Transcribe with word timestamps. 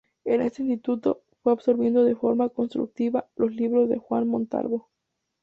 En 0.25 0.41
este 0.41 0.63
instituto 0.63 1.21
fue 1.43 1.51
absorbiendo 1.51 2.03
de 2.03 2.15
forma 2.15 2.49
constructiva 2.49 3.29
los 3.35 3.51
libros 3.53 3.87
de 3.87 3.99
Juan 3.99 4.27
Montalvo. 4.27 4.89